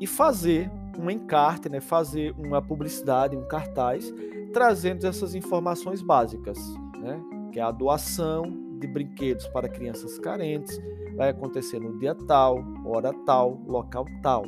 e 0.00 0.06
fazer 0.06 0.70
um 0.98 1.08
encarte, 1.08 1.68
né, 1.68 1.80
fazer 1.80 2.34
uma 2.36 2.60
publicidade, 2.60 3.36
um 3.36 3.46
cartaz, 3.46 4.12
trazendo 4.52 5.06
essas 5.06 5.34
informações 5.34 6.02
básicas, 6.02 6.58
né, 6.98 7.22
que 7.52 7.60
é 7.60 7.62
a 7.62 7.70
doação 7.70 8.69
de 8.80 8.86
brinquedos 8.86 9.46
para 9.48 9.68
crianças 9.68 10.18
carentes, 10.18 10.80
vai 11.16 11.28
acontecer 11.28 11.78
no 11.78 11.98
dia 11.98 12.14
tal, 12.26 12.64
hora 12.84 13.12
tal, 13.24 13.60
local 13.66 14.04
tal. 14.22 14.44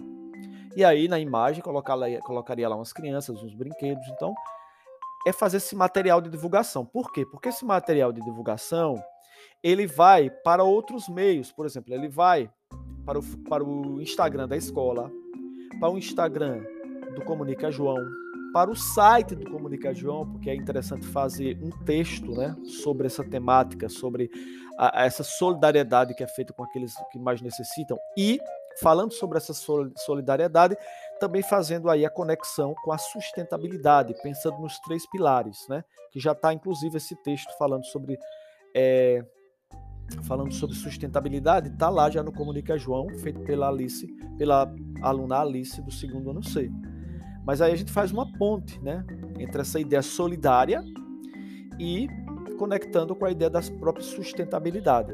E 0.75 0.85
aí 0.85 1.07
na 1.07 1.21
imagem 1.21 1.63
colocaria 1.63 2.69
lá 2.69 2.77
umas 2.77 2.93
crianças, 2.93 3.43
uns 3.43 3.55
brinquedos. 3.55 4.07
Então, 4.09 4.35
é 5.27 5.33
fazer 5.33 5.59
esse 5.59 5.77
material 5.77 6.21
de 6.21 6.31
divulgação. 6.31 6.85
Por 6.85 7.13
quê? 7.13 7.25
Porque 7.27 7.51
esse 7.51 7.65
material 7.65 8.13
de 8.13 8.21
divulgação 8.23 8.97
ele 9.63 9.87
vai 9.87 10.31
para 10.31 10.65
outros 10.65 11.09
meios. 11.09 11.53
Por 11.53 11.67
exemplo, 11.67 11.95
ele 11.95 12.09
vai 12.09 12.51
para 13.05 13.19
o, 13.19 13.23
para 13.49 13.63
o 13.63 14.01
Instagram 14.01 14.49
da 14.49 14.57
escola, 14.57 15.11
para 15.79 15.91
o 15.91 15.99
Instagram 15.99 16.63
do 17.15 17.25
Comunica 17.25 17.71
João, 17.71 17.99
para 18.53 18.71
o 18.71 18.77
site 18.77 19.35
do 19.35 19.51
Comunica 19.51 19.95
João, 19.95 20.31
porque 20.31 20.51
é 20.51 20.55
interessante 20.55 21.07
fazer 21.07 21.59
um 21.63 21.71
texto 21.85 22.33
né, 22.33 22.55
sobre 22.65 23.07
essa 23.07 23.25
temática, 23.25 23.89
sobre 23.89 24.31
a, 24.79 25.05
essa 25.05 25.25
solidariedade 25.25 26.15
que 26.15 26.23
é 26.23 26.27
feita 26.27 26.53
com 26.53 26.63
aqueles 26.63 26.95
que 27.11 27.19
mais 27.19 27.41
necessitam. 27.41 27.99
E 28.17 28.39
falando 28.81 29.13
sobre 29.13 29.39
essa 29.39 29.53
solidariedade, 29.97 30.77
também 31.19 31.43
fazendo 31.43 31.89
aí 31.91 32.05
a 32.05 32.11
conexão 32.11 32.75
com 32.83 32.93
a 32.93 32.99
sustentabilidade, 32.99 34.15
pensando 34.23 34.59
nos 34.59 34.79
três 34.81 35.09
pilares, 35.11 35.67
né? 35.69 35.85
Que 36.11 36.21
já 36.21 36.33
está 36.33 36.53
inclusive 36.53 36.97
esse 36.97 37.15
texto 37.23 37.51
falando 37.59 37.85
sobre 37.85 38.19
é, 38.75 39.25
falando 40.25 40.53
sobre 40.53 40.77
sustentabilidade, 40.77 41.69
está 41.69 41.89
lá 41.89 42.11
já 42.11 42.23
no 42.23 42.33
Comunica 42.33 42.79
João, 42.79 43.09
feito 43.21 43.41
pela 43.41 43.69
Alice, 43.69 44.07
pela 44.37 44.73
aluna 45.01 45.41
Alice 45.41 45.81
do 45.83 45.91
segundo 45.91 46.31
ano 46.31 46.43
C. 46.43 46.71
Mas 47.45 47.61
aí 47.61 47.73
a 47.73 47.77
gente 47.77 47.91
faz 47.91 48.13
uma 48.13 48.31
ponte, 48.33 48.81
né, 48.81 49.05
entre 49.39 49.61
essa 49.61 49.81
ideia 49.81 50.03
solidária 50.03 50.85
e 51.79 52.09
conectando 52.59 53.15
com 53.15 53.25
a 53.25 53.31
ideia 53.31 53.51
da 53.51 53.61
própria 53.81 54.05
sustentabilidade. 54.05 55.13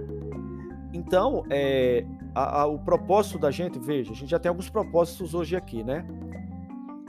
Então, 0.92 1.44
é, 1.50 2.04
a, 2.34 2.62
a, 2.62 2.66
o 2.66 2.78
propósito 2.78 3.38
da 3.38 3.50
gente, 3.50 3.78
veja, 3.78 4.12
a 4.12 4.14
gente 4.14 4.30
já 4.30 4.38
tem 4.38 4.48
alguns 4.48 4.68
propósitos 4.68 5.34
hoje 5.34 5.56
aqui, 5.56 5.82
né? 5.82 6.06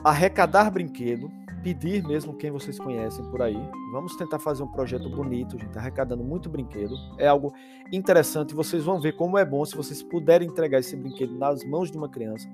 Arrecadar 0.03 0.69
brinquedo, 0.71 1.29
pedir 1.61 2.05
mesmo 2.05 2.33
quem 2.33 2.51
vocês 2.51 2.79
conhecem 2.79 3.23
por 3.29 3.41
aí. 3.41 3.59
Vamos 3.91 4.15
tentar 4.15 4.39
fazer 4.39 4.63
um 4.63 4.67
projeto 4.67 5.09
bonito, 5.09 5.55
a 5.57 5.59
gente 5.59 5.77
arrecadando 5.77 6.23
muito 6.23 6.49
brinquedo. 6.49 6.95
É 7.17 7.27
algo 7.27 7.53
interessante, 7.91 8.53
vocês 8.53 8.83
vão 8.83 8.99
ver 8.99 9.13
como 9.15 9.37
é 9.37 9.45
bom 9.45 9.63
se 9.65 9.75
vocês 9.75 10.01
puderem 10.01 10.47
entregar 10.47 10.79
esse 10.79 10.95
brinquedo 10.95 11.37
nas 11.37 11.63
mãos 11.63 11.91
de 11.91 11.97
uma 11.97 12.09
criança. 12.09 12.47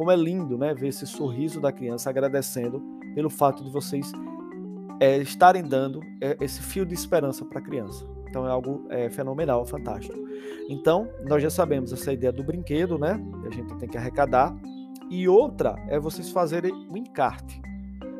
Como 0.00 0.10
é 0.10 0.16
lindo, 0.16 0.56
né, 0.56 0.72
ver 0.72 0.88
esse 0.88 1.06
sorriso 1.06 1.60
da 1.60 1.70
criança 1.70 2.08
agradecendo 2.08 2.82
pelo 3.14 3.28
fato 3.28 3.62
de 3.62 3.70
vocês 3.70 4.10
é, 4.98 5.18
estarem 5.18 5.62
dando 5.62 6.00
é, 6.22 6.38
esse 6.40 6.62
fio 6.62 6.86
de 6.86 6.94
esperança 6.94 7.44
para 7.44 7.58
a 7.58 7.62
criança. 7.62 8.06
Então 8.26 8.46
é 8.46 8.50
algo 8.50 8.86
é, 8.88 9.10
fenomenal, 9.10 9.66
fantástico. 9.66 10.18
Então, 10.70 11.06
nós 11.28 11.42
já 11.42 11.50
sabemos 11.50 11.92
essa 11.92 12.14
ideia 12.14 12.32
do 12.32 12.42
brinquedo, 12.42 12.98
né? 12.98 13.22
A 13.46 13.50
gente 13.50 13.76
tem 13.76 13.86
que 13.86 13.98
arrecadar. 13.98 14.56
E 15.10 15.28
outra 15.28 15.76
é 15.86 16.00
vocês 16.00 16.30
fazerem 16.30 16.72
um 16.90 16.96
encarte 16.96 17.60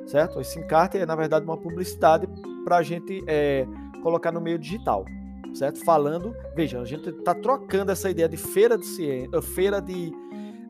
certo? 0.06 0.38
Esse 0.38 0.58
encarte 0.58 0.98
é, 0.98 1.06
na 1.06 1.16
verdade, 1.16 1.46
uma 1.46 1.56
publicidade 1.56 2.28
para 2.62 2.76
a 2.76 2.82
gente 2.82 3.24
é, 3.26 3.66
colocar 4.02 4.30
no 4.30 4.40
meio 4.42 4.58
digital, 4.58 5.06
certo? 5.54 5.82
Falando, 5.82 6.36
veja, 6.54 6.78
a 6.78 6.84
gente 6.84 7.08
está 7.08 7.34
trocando 7.34 7.90
essa 7.90 8.10
ideia 8.10 8.28
de 8.28 8.36
feira 8.36 8.76
de 8.76 8.84
ciência, 8.84 9.30
eh, 9.32 9.40
feira 9.40 9.80
de, 9.80 10.12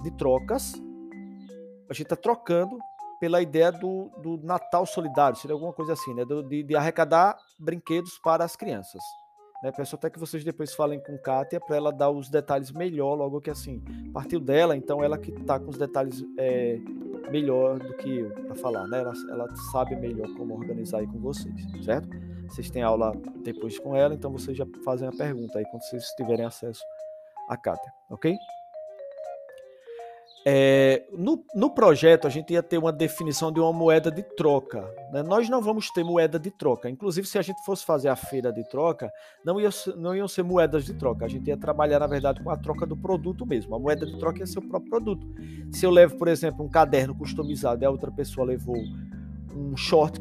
de 0.05 0.11
trocas, 0.12 0.81
a 1.90 1.92
gente 1.92 2.04
está 2.04 2.16
trocando 2.16 2.78
pela 3.20 3.42
ideia 3.42 3.70
do, 3.70 4.11
do 4.23 4.38
Natal 4.38 4.87
solidário, 4.87 5.37
seria 5.37 5.54
alguma 5.54 5.73
coisa 5.73 5.92
assim, 5.92 6.14
né? 6.14 6.25
De, 6.25 6.62
de 6.62 6.76
arrecadar 6.76 7.37
brinquedos 7.59 8.18
para 8.18 8.44
as 8.44 8.56
crianças. 8.56 9.02
Né? 9.62 9.70
Peço 9.70 9.94
até 9.94 10.09
que 10.09 10.18
vocês 10.18 10.42
depois 10.42 10.73
falem 10.75 10.99
com 11.00 11.18
Kátia 11.18 11.61
para 11.61 11.76
ela 11.76 11.92
dar 11.92 12.11
os 12.11 12.30
detalhes 12.30 12.73
melhor, 12.73 13.14
logo 13.14 13.40
que 13.40 13.50
assim, 13.50 13.82
partiu 14.12 14.40
dela, 14.40 14.75
então 14.75 15.04
ela 15.04 15.18
que 15.18 15.32
está 15.32 15.61
com 15.61 15.68
os 15.68 15.76
detalhes 15.76 16.25
é, 16.38 16.78
melhor 17.30 17.78
do 17.78 17.94
que 17.94 18.20
eu 18.20 18.30
para 18.30 18.54
falar, 18.54 18.87
né? 18.87 19.00
Ela, 19.00 19.12
ela, 19.30 19.56
sabe 19.70 19.97
melhor 19.97 20.28
como 20.37 20.54
organizar 20.54 21.00
aí 21.00 21.06
com 21.06 21.18
vocês, 21.18 21.54
certo? 21.85 22.09
Vocês 22.49 22.70
têm 22.70 22.82
aula 22.82 23.12
depois 23.44 23.78
com 23.78 23.94
ela, 23.94 24.14
então 24.14 24.32
vocês 24.32 24.56
já 24.56 24.66
fazem 24.82 25.06
a 25.06 25.12
pergunta 25.12 25.59
aí 25.59 25.64
quando 25.70 25.82
vocês 25.82 26.06
tiverem 26.16 26.47
acesso 26.47 26.82
à 27.49 27.56
Kátia, 27.56 27.92
ok? 28.09 28.35
É, 30.44 31.04
no, 31.12 31.44
no, 31.54 31.70
projeto, 31.70 32.26
a 32.26 32.30
gente 32.30 32.54
ia 32.54 32.62
ter 32.62 32.78
uma 32.78 32.92
definição 32.92 33.52
de 33.52 33.61
uma 33.61 33.73
moeda 33.73 34.11
de 34.11 34.23
troca. 34.23 34.90
Né? 35.12 35.23
Nós 35.23 35.50
não 35.50 35.61
vamos 35.61 35.90
ter 35.90 36.02
moeda 36.02 36.38
de 36.38 36.50
troca. 36.50 36.88
Inclusive, 36.88 37.26
se 37.26 37.38
a 37.38 37.42
gente 37.42 37.62
fosse 37.62 37.85
fazer 37.85 38.09
a 38.09 38.16
feira 38.16 38.50
de 38.50 38.66
troca, 38.68 39.12
não, 39.44 39.61
ia, 39.61 39.68
não 39.97 40.14
iam 40.14 40.26
ser 40.26 40.42
moedas 40.42 40.85
de 40.85 40.94
troca. 40.94 41.26
A 41.26 41.28
gente 41.28 41.49
ia 41.49 41.59
trabalhar, 41.59 41.99
na 41.99 42.06
verdade, 42.06 42.42
com 42.42 42.50
a 42.50 42.56
troca 42.56 42.87
do 42.87 42.97
produto 42.97 43.44
mesmo. 43.44 43.75
A 43.75 43.78
moeda 43.78 44.06
de 44.06 44.18
troca 44.18 44.38
ia 44.38 44.47
ser 44.47 44.61
o 44.61 44.68
próprio 44.68 44.90
produto. 44.90 45.26
Se 45.73 45.85
eu 45.85 45.90
levo, 45.90 46.16
por 46.16 46.28
exemplo, 46.28 46.64
um 46.64 46.68
caderno 46.68 47.14
customizado 47.14 47.82
e 47.82 47.87
a 47.87 47.90
outra 47.90 48.11
pessoa 48.11 48.47
levou 48.47 48.76
um 49.54 49.76
short 49.76 50.20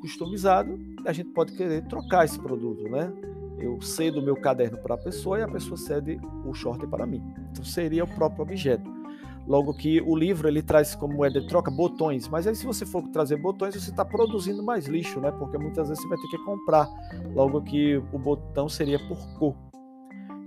customizado, 0.00 0.78
a 1.06 1.12
gente 1.12 1.30
pode 1.30 1.52
querer 1.52 1.86
trocar 1.86 2.24
esse 2.24 2.38
produto, 2.38 2.82
né? 2.84 3.10
Eu 3.58 3.80
cedo 3.80 4.20
o 4.20 4.22
meu 4.22 4.36
caderno 4.36 4.76
para 4.78 4.94
a 4.94 4.98
pessoa 4.98 5.38
e 5.38 5.42
a 5.42 5.48
pessoa 5.48 5.76
cede 5.76 6.20
o 6.44 6.52
short 6.52 6.86
para 6.86 7.06
mim. 7.06 7.22
Então, 7.50 7.64
seria 7.64 8.04
o 8.04 8.06
próprio 8.06 8.42
objeto. 8.42 9.03
Logo 9.46 9.74
que 9.74 10.00
o 10.00 10.16
livro 10.16 10.48
ele 10.48 10.62
traz 10.62 10.94
como 10.94 11.14
moeda 11.14 11.40
de 11.40 11.46
troca 11.46 11.70
botões, 11.70 12.28
mas 12.28 12.46
aí 12.46 12.54
se 12.54 12.64
você 12.64 12.86
for 12.86 13.02
trazer 13.08 13.36
botões, 13.36 13.74
você 13.74 13.90
está 13.90 14.04
produzindo 14.04 14.62
mais 14.62 14.86
lixo, 14.86 15.20
né? 15.20 15.30
Porque 15.32 15.58
muitas 15.58 15.88
vezes 15.88 16.02
você 16.02 16.08
vai 16.08 16.18
ter 16.18 16.28
que 16.28 16.38
comprar. 16.44 16.88
Logo 17.34 17.60
que 17.62 17.96
o 17.96 18.18
botão 18.18 18.68
seria 18.68 18.98
por 19.06 19.18
cor. 19.38 19.54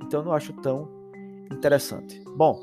Então 0.04 0.24
não 0.24 0.34
acho 0.34 0.52
tão 0.54 0.90
interessante. 1.52 2.24
Bom, 2.36 2.60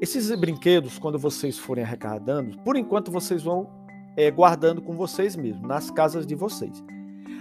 esses 0.00 0.34
brinquedos, 0.38 0.98
quando 0.98 1.18
vocês 1.18 1.58
forem 1.58 1.84
arrecadando, 1.84 2.58
por 2.58 2.76
enquanto 2.76 3.10
vocês 3.10 3.42
vão 3.42 3.68
é, 4.16 4.30
guardando 4.30 4.82
com 4.82 4.94
vocês 4.94 5.36
mesmos, 5.36 5.66
nas 5.66 5.90
casas 5.90 6.26
de 6.26 6.34
vocês. 6.34 6.82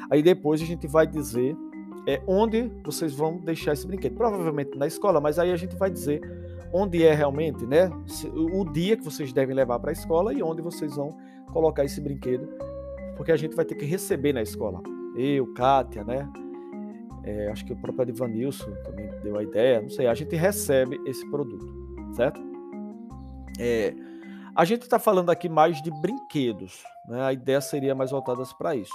Aí 0.09 0.21
depois 0.21 0.61
a 0.61 0.65
gente 0.65 0.87
vai 0.87 1.05
dizer 1.05 1.55
é, 2.07 2.21
onde 2.27 2.71
vocês 2.83 3.13
vão 3.13 3.37
deixar 3.37 3.73
esse 3.73 3.85
brinquedo. 3.85 4.15
Provavelmente 4.15 4.77
na 4.77 4.87
escola, 4.87 5.19
mas 5.19 5.37
aí 5.39 5.51
a 5.51 5.55
gente 5.55 5.75
vai 5.75 5.89
dizer 5.89 6.21
onde 6.73 7.03
é 7.03 7.13
realmente, 7.13 7.65
né? 7.65 7.89
O 8.33 8.63
dia 8.65 8.95
que 8.97 9.03
vocês 9.03 9.33
devem 9.33 9.55
levar 9.55 9.79
para 9.79 9.91
a 9.91 9.93
escola 9.93 10.33
e 10.33 10.41
onde 10.41 10.61
vocês 10.61 10.95
vão 10.95 11.17
colocar 11.51 11.83
esse 11.83 11.99
brinquedo, 11.99 12.47
porque 13.15 13.31
a 13.31 13.37
gente 13.37 13.55
vai 13.55 13.65
ter 13.65 13.75
que 13.75 13.85
receber 13.85 14.33
na 14.33 14.41
escola. 14.41 14.81
Eu, 15.15 15.53
Kátia, 15.53 16.03
né? 16.03 16.27
É, 17.23 17.49
acho 17.51 17.65
que 17.65 17.73
o 17.73 17.75
próprio 17.75 18.03
Edivanilson 18.03 18.71
também 18.83 19.09
deu 19.21 19.37
a 19.37 19.43
ideia, 19.43 19.81
não 19.81 19.89
sei, 19.89 20.07
a 20.07 20.13
gente 20.13 20.35
recebe 20.35 20.99
esse 21.05 21.29
produto, 21.29 21.67
certo? 22.15 22.41
É, 23.59 23.93
a 24.55 24.65
gente 24.65 24.81
está 24.81 24.97
falando 24.97 25.29
aqui 25.29 25.47
mais 25.47 25.81
de 25.81 25.91
brinquedos, 26.01 26.83
né? 27.07 27.21
A 27.21 27.33
ideia 27.33 27.61
seria 27.61 27.93
mais 27.93 28.11
voltada 28.11 28.43
para 28.57 28.75
isso. 28.75 28.93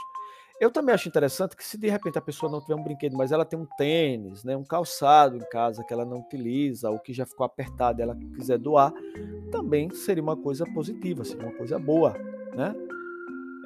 Eu 0.59 0.71
também 0.71 0.95
acho 0.95 1.07
interessante 1.07 1.55
que 1.55 1.63
se 1.63 1.77
de 1.77 1.89
repente 1.91 2.17
a 2.17 2.23
pessoa 2.23 2.51
não 2.51 2.63
tiver 2.63 2.75
um 2.75 2.83
brinquedo, 2.83 3.15
mas 3.15 3.31
ela 3.31 3.45
tem 3.45 3.59
um 3.59 3.67
tênis, 3.77 4.43
né, 4.43 4.57
um 4.57 4.65
calçado 4.65 5.37
em 5.37 5.49
casa 5.51 5.85
que 5.85 5.93
ela 5.93 6.05
não 6.05 6.21
utiliza, 6.21 6.91
ou 6.91 6.99
que 6.99 7.13
já 7.13 7.27
ficou 7.27 7.45
apertado 7.45 8.01
ela 8.01 8.17
quiser 8.35 8.59
doar, 8.59 8.93
também 9.51 9.91
seria 9.91 10.23
uma 10.23 10.37
coisa 10.37 10.65
positiva, 10.65 11.25
seria 11.25 11.45
uma 11.45 11.55
coisa 11.55 11.79
boa, 11.79 12.15
né? 12.55 12.75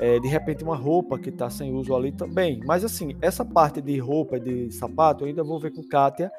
É, 0.00 0.18
de 0.18 0.26
repente 0.26 0.64
uma 0.64 0.75
roupa 0.75 1.18
que 1.18 1.28
está 1.28 1.50
sem 1.50 1.75
uso 1.75 1.94
ali 1.94 2.11
também. 2.11 2.61
Mas 2.64 2.85
assim, 2.85 3.14
essa 3.20 3.44
parte 3.44 3.82
de 3.82 3.99
roupa 3.99 4.38
e 4.38 4.40
de 4.40 4.73
sapato 4.73 5.25
eu 5.25 5.28
ainda 5.28 5.44
vou 5.44 5.61
ver 5.61 5.73
com 5.73 5.87
Kátia 5.87 6.32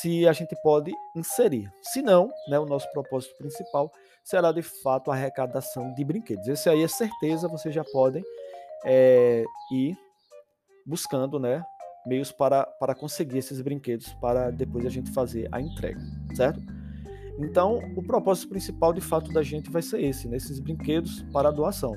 se 0.00 0.26
a 0.26 0.32
gente 0.32 0.56
pode 0.60 0.92
inserir. 1.14 1.70
Se 1.80 2.02
não, 2.02 2.28
né, 2.48 2.58
o 2.58 2.66
nosso 2.66 2.90
propósito 2.92 3.36
principal 3.38 3.92
será 4.24 4.50
de 4.50 4.60
fato 4.60 5.10
a 5.10 5.14
arrecadação 5.14 5.94
de 5.94 6.04
brinquedos. 6.04 6.48
Esse 6.48 6.68
aí 6.68 6.82
é 6.82 6.88
certeza, 6.88 7.46
vocês 7.46 7.72
já 7.72 7.84
podem 7.84 8.24
é, 8.84 9.44
e 9.72 9.94
buscando 10.86 11.38
né, 11.38 11.62
meios 12.06 12.30
para, 12.30 12.64
para 12.64 12.94
conseguir 12.94 13.38
esses 13.38 13.60
brinquedos 13.60 14.12
para 14.14 14.50
depois 14.50 14.86
a 14.86 14.90
gente 14.90 15.10
fazer 15.10 15.48
a 15.50 15.60
entrega, 15.60 16.00
certo? 16.34 16.60
Então, 17.38 17.80
o 17.96 18.02
propósito 18.02 18.48
principal 18.48 18.92
de 18.92 19.00
fato 19.00 19.30
da 19.32 19.42
gente 19.42 19.70
vai 19.70 19.82
ser 19.82 20.00
esse, 20.02 20.26
né, 20.28 20.36
esses 20.36 20.58
brinquedos 20.58 21.22
para 21.32 21.50
doação. 21.50 21.94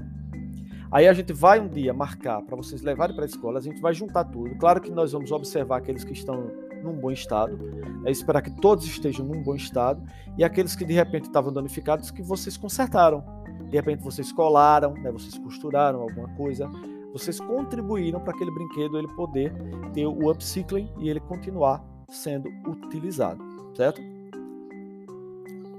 Aí 0.92 1.08
a 1.08 1.14
gente 1.14 1.32
vai 1.32 1.60
um 1.60 1.68
dia 1.68 1.94
marcar 1.94 2.42
para 2.42 2.56
vocês 2.56 2.82
levarem 2.82 3.16
para 3.16 3.24
a 3.24 3.28
escola, 3.28 3.60
a 3.60 3.62
gente 3.62 3.80
vai 3.80 3.94
juntar 3.94 4.24
tudo. 4.26 4.56
Claro 4.58 4.82
que 4.82 4.90
nós 4.90 5.12
vamos 5.12 5.32
observar 5.32 5.78
aqueles 5.78 6.04
que 6.04 6.14
estão 6.14 6.52
num 6.84 6.94
bom 6.94 7.12
estado, 7.12 7.60
é 8.06 8.12
esperar 8.12 8.42
que 8.42 8.50
todos 8.60 8.86
estejam 8.86 9.26
num 9.26 9.44
bom 9.44 9.56
estado 9.56 10.04
e 10.38 10.44
aqueles 10.44 10.76
que 10.76 10.86
de 10.86 10.94
repente 10.94 11.26
estavam 11.26 11.54
danificados 11.54 12.10
que 12.10 12.24
vocês 12.24 12.58
consertaram, 12.58 13.24
de 13.70 13.78
repente 13.78 14.04
vocês 14.04 14.32
colaram, 14.32 14.94
né, 14.94 15.12
vocês 15.12 15.38
costuraram 15.38 16.02
alguma 16.02 16.28
coisa, 16.36 16.70
vocês 17.14 17.40
contribuíram 17.40 18.20
para 18.20 18.34
aquele 18.34 18.52
brinquedo 18.52 18.98
ele 18.98 19.08
poder 19.10 19.54
ter 19.94 20.06
o 20.06 20.30
upcycling 20.30 20.92
e 20.98 21.10
ele 21.10 21.20
continuar 21.20 21.84
sendo 22.08 22.50
utilizado, 22.68 23.44
certo? 23.76 24.02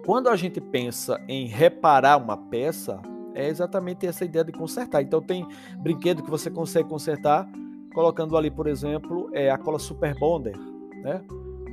Quando 0.04 0.28
a 0.28 0.36
gente 0.36 0.60
pensa 0.60 1.20
em 1.28 1.46
reparar 1.46 2.16
uma 2.16 2.36
peça, 2.36 3.00
é 3.34 3.48
exatamente 3.48 4.06
essa 4.06 4.24
ideia 4.24 4.44
de 4.44 4.52
consertar. 4.52 5.02
Então 5.02 5.20
tem 5.20 5.46
brinquedo 5.78 6.22
que 6.22 6.30
você 6.30 6.50
consegue 6.50 6.88
consertar 6.88 7.48
colocando 7.92 8.36
ali, 8.36 8.50
por 8.50 8.66
exemplo, 8.66 9.28
é 9.32 9.50
a 9.50 9.58
cola 9.58 9.78
Super 9.78 10.18
Bonder, 10.18 10.56
né? 11.02 11.22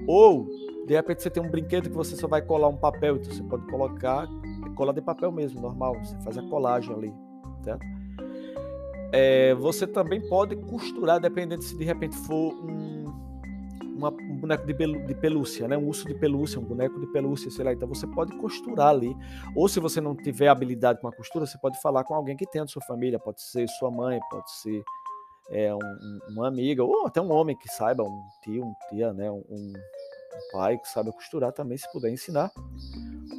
Ou 0.07 0.47
de 0.85 0.93
repente 0.93 1.21
você 1.21 1.29
tem 1.29 1.43
um 1.43 1.49
brinquedo 1.49 1.89
que 1.89 1.95
você 1.95 2.15
só 2.15 2.27
vai 2.27 2.41
colar 2.41 2.67
um 2.67 2.77
papel, 2.77 3.17
então 3.17 3.31
você 3.31 3.43
pode 3.43 3.65
colocar 3.67 4.27
cola 4.77 4.93
de 4.93 5.01
papel 5.01 5.31
mesmo, 5.31 5.59
normal. 5.59 5.95
Você 5.95 6.15
faz 6.19 6.37
a 6.37 6.43
colagem 6.43 6.93
ali, 6.93 7.13
certo? 7.63 7.85
É, 9.11 9.53
você 9.55 9.87
também 9.87 10.21
pode 10.29 10.55
costurar, 10.55 11.19
dependendo 11.19 11.63
se 11.63 11.77
de 11.77 11.83
repente 11.83 12.15
for 12.15 12.53
um, 12.53 13.05
uma, 13.95 14.11
um 14.11 14.37
boneco 14.37 14.65
de, 14.65 14.73
de, 14.73 15.15
pelúcia, 15.15 15.67
né? 15.67 15.77
um 15.77 15.87
urso 15.87 16.05
de 16.05 16.13
pelúcia, 16.13 16.59
um 16.59 16.63
boneco 16.63 16.99
de 16.99 17.07
pelúcia, 17.07 17.49
sei 17.49 17.65
lá. 17.65 17.73
Então 17.73 17.87
você 17.87 18.05
pode 18.05 18.37
costurar 18.37 18.89
ali. 18.89 19.15
Ou 19.55 19.67
se 19.67 19.79
você 19.79 19.99
não 19.99 20.15
tiver 20.15 20.49
habilidade 20.49 21.01
com 21.01 21.07
a 21.07 21.11
costura, 21.11 21.45
você 21.45 21.57
pode 21.57 21.81
falar 21.81 22.03
com 22.03 22.13
alguém 22.13 22.37
que 22.37 22.45
tenha 22.45 22.65
da 22.65 22.69
sua 22.69 22.81
família. 22.83 23.17
Pode 23.17 23.41
ser 23.41 23.67
sua 23.69 23.89
mãe, 23.89 24.19
pode 24.29 24.51
ser 24.51 24.83
é, 25.49 25.73
um, 25.73 26.19
uma 26.29 26.47
amiga, 26.47 26.83
ou 26.83 27.07
até 27.07 27.21
um 27.21 27.31
homem 27.31 27.55
que 27.55 27.69
saiba, 27.69 28.03
um 28.03 28.21
tio, 28.43 28.65
um 28.65 28.73
tia, 28.89 29.13
né? 29.13 29.31
um, 29.31 29.73
pai 30.51 30.77
que 30.77 30.87
saiba 30.87 31.11
costurar 31.11 31.51
também, 31.51 31.77
se 31.77 31.91
puder 31.91 32.09
ensinar 32.09 32.51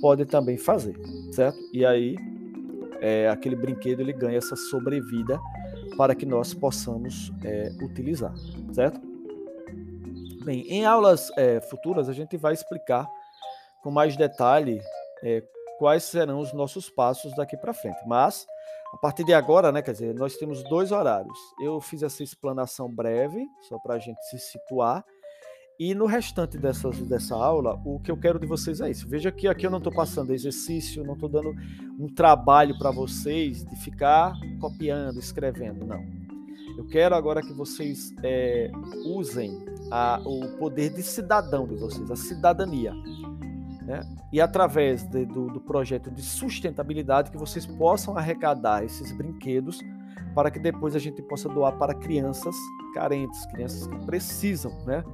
pode 0.00 0.24
também 0.24 0.56
fazer, 0.56 0.96
certo? 1.32 1.58
E 1.72 1.84
aí 1.84 2.16
é, 3.00 3.28
aquele 3.28 3.56
brinquedo 3.56 4.00
ele 4.00 4.12
ganha 4.12 4.38
essa 4.38 4.56
sobrevida 4.56 5.40
para 5.96 6.14
que 6.14 6.24
nós 6.24 6.54
possamos 6.54 7.32
é, 7.44 7.70
utilizar, 7.82 8.32
certo? 8.72 9.00
Bem, 10.44 10.62
em 10.68 10.84
aulas 10.84 11.30
é, 11.36 11.60
futuras 11.60 12.08
a 12.08 12.12
gente 12.12 12.36
vai 12.36 12.54
explicar 12.54 13.06
com 13.82 13.90
mais 13.90 14.16
detalhe 14.16 14.80
é, 15.22 15.42
quais 15.78 16.04
serão 16.04 16.40
os 16.40 16.52
nossos 16.52 16.88
passos 16.88 17.34
daqui 17.34 17.56
para 17.56 17.74
frente, 17.74 17.98
mas 18.06 18.46
A 18.92 18.96
partir 18.96 19.24
de 19.24 19.34
agora, 19.34 19.70
né, 19.70 19.82
quer 19.82 19.92
dizer, 19.92 20.14
nós 20.14 20.36
temos 20.36 20.62
dois 20.64 20.92
horários. 20.92 21.38
Eu 21.60 21.80
fiz 21.80 22.02
essa 22.02 22.22
explanação 22.22 22.88
breve, 22.90 23.46
só 23.68 23.78
para 23.78 23.94
a 23.94 23.98
gente 23.98 24.22
se 24.24 24.38
situar. 24.38 25.04
E 25.78 25.94
no 25.94 26.06
restante 26.06 26.58
dessas, 26.58 26.98
dessa 27.02 27.36
aula, 27.36 27.80
o 27.84 28.00
que 28.00 28.10
eu 28.10 28.16
quero 28.16 28.40
de 28.40 28.48
vocês 28.48 28.80
é 28.80 28.90
isso. 28.90 29.06
Veja 29.08 29.30
que 29.30 29.46
aqui 29.46 29.64
eu 29.64 29.70
não 29.70 29.78
estou 29.78 29.92
passando 29.92 30.32
exercício, 30.32 31.04
não 31.04 31.14
estou 31.14 31.28
dando 31.28 31.54
um 32.00 32.08
trabalho 32.08 32.76
para 32.76 32.90
vocês 32.90 33.64
de 33.64 33.76
ficar 33.76 34.34
copiando, 34.60 35.20
escrevendo, 35.20 35.86
não. 35.86 36.04
Eu 36.76 36.84
quero 36.88 37.14
agora 37.14 37.40
que 37.42 37.52
vocês 37.52 38.12
é, 38.24 38.72
usem 39.06 39.56
a, 39.88 40.20
o 40.24 40.48
poder 40.58 40.90
de 40.90 41.02
cidadão 41.02 41.64
de 41.64 41.76
vocês, 41.76 42.10
a 42.10 42.16
cidadania. 42.16 42.92
Né? 43.82 44.00
E 44.32 44.40
através 44.40 45.04
de, 45.04 45.24
do, 45.26 45.46
do 45.46 45.60
projeto 45.60 46.10
de 46.10 46.22
sustentabilidade, 46.22 47.30
que 47.30 47.38
vocês 47.38 47.66
possam 47.66 48.16
arrecadar 48.16 48.84
esses 48.84 49.12
brinquedos 49.12 49.78
para 50.34 50.50
que 50.50 50.58
depois 50.58 50.96
a 50.96 50.98
gente 50.98 51.22
possa 51.22 51.48
doar 51.48 51.78
para 51.78 51.94
crianças 51.94 52.56
carentes, 52.94 53.46
crianças 53.46 53.86
que 53.86 53.96
precisam, 54.06 54.72
né? 54.84 55.04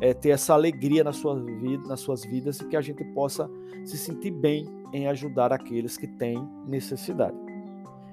É, 0.00 0.12
ter 0.12 0.30
essa 0.30 0.54
alegria 0.54 1.02
na 1.02 1.12
sua 1.12 1.38
vida, 1.38 1.86
nas 1.88 2.00
suas 2.00 2.24
vidas 2.24 2.60
e 2.60 2.66
que 2.66 2.76
a 2.76 2.80
gente 2.80 3.04
possa 3.14 3.50
se 3.84 3.96
sentir 3.96 4.30
bem 4.30 4.68
em 4.92 5.06
ajudar 5.08 5.52
aqueles 5.52 5.96
que 5.96 6.06
têm 6.06 6.36
necessidade. 6.66 7.36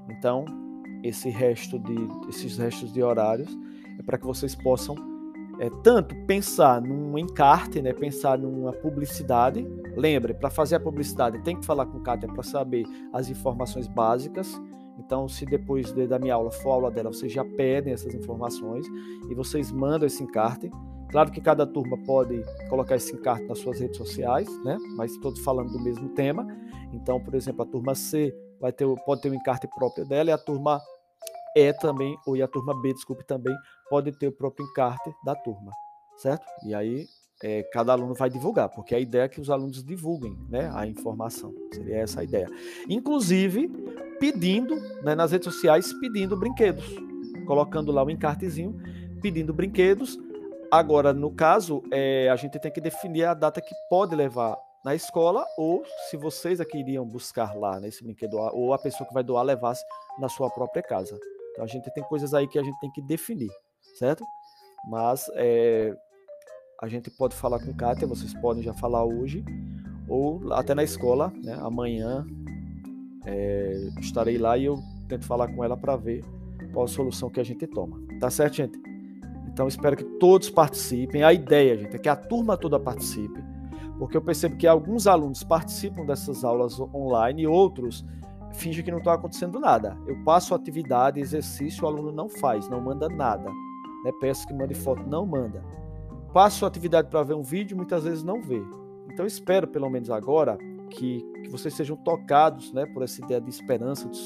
Então, 0.09 0.45
esse 1.03 1.29
resto 1.29 1.77
de, 1.79 1.95
esses 2.29 2.57
restos 2.57 2.91
de 2.91 3.03
horários 3.03 3.49
é 3.99 4.03
para 4.03 4.17
que 4.17 4.25
vocês 4.25 4.55
possam 4.55 4.95
é, 5.59 5.69
tanto 5.83 6.15
pensar 6.25 6.81
num 6.81 7.17
encarte, 7.17 7.81
né, 7.81 7.93
pensar 7.93 8.37
numa 8.37 8.73
publicidade. 8.73 9.67
Lembre, 9.95 10.33
para 10.33 10.49
fazer 10.49 10.75
a 10.75 10.79
publicidade 10.79 11.39
tem 11.43 11.59
que 11.59 11.65
falar 11.65 11.85
com 11.85 11.99
Kátia 11.99 12.27
para 12.27 12.43
saber 12.43 12.85
as 13.11 13.29
informações 13.29 13.87
básicas. 13.87 14.59
Então, 14.97 15.27
se 15.27 15.45
depois 15.45 15.91
de, 15.91 16.07
da 16.07 16.19
minha 16.19 16.35
aula 16.35 16.51
for 16.51 16.71
aula 16.71 16.91
dela, 16.91 17.11
vocês 17.11 17.31
já 17.31 17.43
pedem 17.43 17.93
essas 17.93 18.13
informações 18.13 18.85
e 19.29 19.35
vocês 19.35 19.71
mandam 19.71 20.07
esse 20.07 20.23
encarte. 20.23 20.71
Claro 21.13 21.31
que 21.31 21.39
cada 21.39 21.67
turma 21.67 21.95
pode 21.95 22.43
colocar 22.67 22.95
esse 22.95 23.13
encarte 23.13 23.45
nas 23.45 23.59
suas 23.59 23.79
redes 23.79 23.97
sociais, 23.97 24.49
né? 24.63 24.79
Mas 24.97 25.15
todos 25.17 25.39
falando 25.41 25.71
do 25.71 25.79
mesmo 25.79 26.09
tema. 26.09 26.43
Então, 26.91 27.23
por 27.23 27.35
exemplo, 27.35 27.61
a 27.61 27.67
turma 27.67 27.93
C 27.93 28.35
vai 28.59 28.71
ter, 28.71 28.87
pode 29.05 29.21
ter 29.21 29.29
um 29.29 29.35
encarte 29.35 29.67
próprio 29.67 30.07
dela 30.07 30.31
e 30.31 30.33
a 30.33 30.39
turma 30.39 30.81
E 31.55 31.71
também, 31.73 32.17
ou 32.25 32.35
e 32.35 32.41
a 32.41 32.47
turma 32.47 32.73
B, 32.81 32.91
desculpe, 32.95 33.23
também 33.27 33.55
pode 33.91 34.11
ter 34.11 34.27
o 34.27 34.31
próprio 34.31 34.65
encarte 34.65 35.13
da 35.23 35.35
turma, 35.35 35.71
certo? 36.17 36.47
E 36.65 36.73
aí 36.73 37.05
é, 37.43 37.61
cada 37.71 37.93
aluno 37.93 38.15
vai 38.15 38.31
divulgar, 38.31 38.69
porque 38.69 38.95
a 38.95 38.99
ideia 38.99 39.25
é 39.25 39.29
que 39.29 39.39
os 39.39 39.51
alunos 39.51 39.83
divulguem 39.83 40.35
né, 40.49 40.71
a 40.73 40.87
informação. 40.87 41.53
Seria 41.71 41.97
essa 41.97 42.21
a 42.21 42.23
ideia. 42.23 42.49
Inclusive, 42.89 43.67
pedindo, 44.19 44.73
né, 45.03 45.13
nas 45.13 45.31
redes 45.31 45.45
sociais, 45.45 45.93
pedindo 45.99 46.35
brinquedos. 46.35 46.95
Colocando 47.45 47.91
lá 47.91 48.03
um 48.03 48.09
encartezinho, 48.09 48.81
pedindo 49.21 49.53
brinquedos 49.53 50.17
Agora, 50.73 51.13
no 51.13 51.29
caso, 51.29 51.83
é, 51.91 52.27
a 52.29 52.35
gente 52.35 52.57
tem 52.57 52.71
que 52.71 52.81
definir 52.81 53.25
a 53.25 53.35
data 53.35 53.61
que 53.61 53.75
pode 53.87 54.15
levar 54.15 54.57
na 54.83 54.95
escola, 54.95 55.45
ou 55.55 55.83
se 56.09 56.17
vocês 56.17 56.59
aqui 56.59 56.79
iriam 56.79 57.05
buscar 57.05 57.55
lá 57.55 57.79
nesse 57.79 58.01
né, 58.01 58.07
brinquedo, 58.07 58.39
ou 58.39 58.73
a 58.73 58.79
pessoa 58.79 59.07
que 59.07 59.13
vai 59.13 59.23
doar 59.23 59.43
levasse 59.43 59.85
na 60.19 60.27
sua 60.27 60.49
própria 60.49 60.81
casa. 60.81 61.15
Então 61.51 61.63
a 61.63 61.67
gente 61.67 61.93
tem 61.93 62.03
coisas 62.05 62.33
aí 62.33 62.47
que 62.47 62.57
a 62.57 62.63
gente 62.63 62.79
tem 62.79 62.91
que 62.91 63.03
definir, 63.03 63.51
certo? 63.99 64.25
Mas 64.89 65.29
é, 65.35 65.95
a 66.81 66.87
gente 66.87 67.11
pode 67.11 67.35
falar 67.35 67.63
com 67.63 67.71
Kátia, 67.75 68.07
vocês 68.07 68.33
podem 68.41 68.63
já 68.63 68.73
falar 68.73 69.05
hoje, 69.05 69.45
ou 70.09 70.51
até 70.53 70.73
na 70.73 70.83
escola, 70.83 71.31
né? 71.43 71.53
Amanhã 71.61 72.25
é, 73.27 73.73
estarei 73.99 74.39
lá 74.39 74.57
e 74.57 74.65
eu 74.65 74.79
tento 75.07 75.27
falar 75.27 75.53
com 75.53 75.63
ela 75.63 75.77
para 75.77 75.95
ver 75.95 76.25
qual 76.73 76.85
a 76.85 76.87
solução 76.87 77.29
que 77.29 77.39
a 77.39 77.43
gente 77.43 77.67
toma. 77.67 78.01
Tá 78.19 78.31
certo, 78.31 78.55
gente? 78.55 78.92
Então 79.53 79.67
espero 79.67 79.95
que 79.95 80.03
todos 80.03 80.49
participem. 80.49 81.23
A 81.23 81.31
ideia, 81.31 81.77
gente, 81.77 81.95
é 81.95 81.99
que 81.99 82.09
a 82.09 82.15
turma 82.15 82.57
toda 82.57 82.79
participe, 82.79 83.41
porque 83.99 84.17
eu 84.17 84.21
percebo 84.21 84.57
que 84.57 84.65
alguns 84.65 85.05
alunos 85.05 85.43
participam 85.43 86.05
dessas 86.05 86.43
aulas 86.43 86.79
online 86.79 87.43
e 87.43 87.47
outros 87.47 88.03
fingem 88.53 88.83
que 88.83 88.91
não 88.91 88.97
está 88.97 89.13
acontecendo 89.13 89.59
nada. 89.59 89.95
Eu 90.07 90.23
passo 90.23 90.55
atividade, 90.55 91.19
exercício, 91.19 91.83
o 91.83 91.87
aluno 91.87 92.11
não 92.11 92.27
faz, 92.27 92.67
não 92.67 92.81
manda 92.81 93.07
nada. 93.07 93.49
Né? 94.03 94.11
Peço 94.19 94.47
que 94.47 94.53
mande 94.53 94.73
foto, 94.73 95.07
não 95.07 95.25
manda. 95.25 95.63
Passo 96.33 96.65
atividade 96.65 97.09
para 97.09 97.21
ver 97.21 97.35
um 97.35 97.43
vídeo, 97.43 97.77
muitas 97.77 98.03
vezes 98.03 98.23
não 98.23 98.41
vê. 98.41 98.61
Então 99.11 99.25
espero, 99.25 99.67
pelo 99.67 99.87
menos 99.87 100.09
agora, 100.09 100.57
que, 100.89 101.21
que 101.43 101.49
vocês 101.49 101.75
sejam 101.75 101.95
tocados 101.95 102.73
né, 102.73 102.87
por 102.87 103.03
essa 103.03 103.23
ideia 103.23 103.39
de 103.39 103.49
esperança, 103.51 104.09
de 104.09 104.17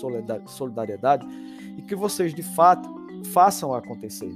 solidariedade, 0.49 1.27
e 1.77 1.81
que 1.81 1.95
vocês, 1.95 2.33
de 2.33 2.43
fato, 2.43 2.89
façam 3.25 3.73
acontecer 3.73 4.31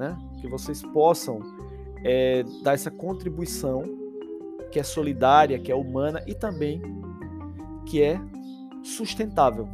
né? 0.00 0.16
Que 0.40 0.48
vocês 0.48 0.82
possam 0.82 1.40
é, 2.02 2.42
dar 2.64 2.72
essa 2.72 2.90
contribuição 2.90 3.84
que 4.72 4.80
é 4.80 4.82
solidária, 4.82 5.58
que 5.58 5.70
é 5.70 5.74
humana 5.74 6.24
e 6.26 6.34
também 6.34 6.80
que 7.86 8.02
é 8.02 8.18
sustentável, 8.82 9.68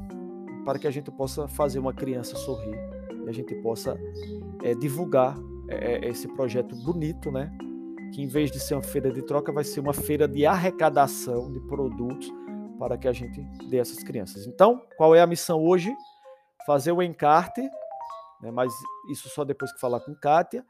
para 0.64 0.80
que 0.80 0.86
a 0.86 0.90
gente 0.90 1.10
possa 1.12 1.46
fazer 1.46 1.78
uma 1.78 1.92
criança 1.92 2.34
sorrir 2.34 2.76
e 3.24 3.28
a 3.28 3.32
gente 3.32 3.54
possa 3.56 3.96
é, 4.64 4.74
divulgar 4.74 5.36
é, 5.68 6.08
esse 6.08 6.26
projeto 6.26 6.74
bonito, 6.82 7.30
né? 7.30 7.56
Que 8.12 8.22
em 8.22 8.26
vez 8.26 8.50
de 8.50 8.58
ser 8.58 8.74
uma 8.74 8.82
feira 8.82 9.12
de 9.12 9.22
troca, 9.22 9.52
vai 9.52 9.62
ser 9.62 9.78
uma 9.78 9.92
feira 9.92 10.26
de 10.26 10.44
arrecadação 10.44 11.52
de 11.52 11.60
produtos 11.60 12.32
para 12.80 12.98
que 12.98 13.06
a 13.06 13.12
gente 13.12 13.40
dê 13.68 13.78
essas 13.78 14.02
crianças. 14.02 14.46
Então, 14.46 14.82
qual 14.96 15.14
é 15.14 15.20
a 15.20 15.26
missão 15.26 15.62
hoje? 15.62 15.94
Fazer 16.66 16.90
o 16.90 17.00
encarte 17.00 17.62
né? 18.40 18.50
mas 18.50 18.72
isso 19.10 19.28
só 19.28 19.44
depois 19.44 19.72
que 19.72 19.80
falar 19.80 20.00
com 20.00 20.14
Kátia, 20.14 20.64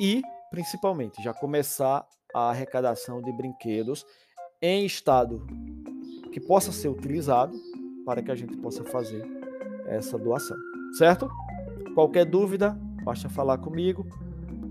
e 0.00 0.22
principalmente 0.50 1.22
já 1.22 1.32
começar 1.32 2.06
a 2.34 2.50
arrecadação 2.50 3.20
de 3.20 3.32
brinquedos 3.32 4.04
em 4.60 4.84
estado 4.86 5.46
que 6.32 6.40
possa 6.40 6.72
ser 6.72 6.88
utilizado 6.88 7.58
para 8.06 8.22
que 8.22 8.30
a 8.30 8.34
gente 8.34 8.56
possa 8.56 8.84
fazer 8.84 9.24
essa 9.86 10.18
doação, 10.18 10.56
certo? 10.96 11.30
Qualquer 11.94 12.24
dúvida, 12.24 12.76
basta 13.04 13.28
falar 13.28 13.58
comigo. 13.58 14.06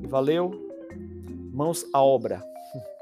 Valeu, 0.08 0.52
mãos 1.54 1.86
à 1.94 2.02
obra. 2.02 2.44